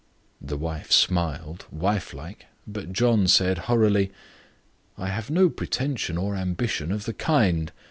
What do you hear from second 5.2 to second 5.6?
no